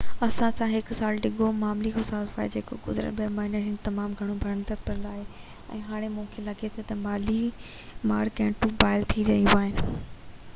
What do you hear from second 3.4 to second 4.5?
۾ هن جو تمام گهڻو